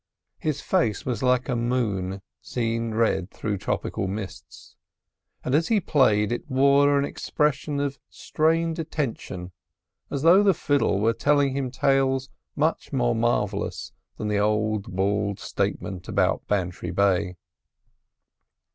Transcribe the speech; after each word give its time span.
His 0.39 0.61
face 0.61 1.05
was 1.05 1.21
like 1.21 1.47
a 1.47 1.55
moon, 1.55 2.23
seen 2.41 2.95
red 2.95 3.29
through 3.29 3.59
tropical 3.59 4.07
mists; 4.07 4.75
and 5.43 5.53
as 5.53 5.67
he 5.67 5.79
played 5.79 6.31
it 6.31 6.49
wore 6.49 6.97
an 6.97 7.05
expression 7.05 7.79
of 7.79 7.99
strained 8.09 8.79
attention 8.79 9.51
as 10.09 10.23
though 10.23 10.41
the 10.41 10.55
fiddle 10.55 10.99
were 10.99 11.13
telling 11.13 11.55
him 11.55 11.69
tales 11.69 12.31
much 12.55 12.91
more 12.91 13.13
marvellous 13.13 13.91
than 14.17 14.27
the 14.27 14.39
old 14.39 14.85
bald 14.95 15.39
statement 15.39 16.07
about 16.07 16.47
Bantry 16.47 16.89
Bay. 16.89 17.35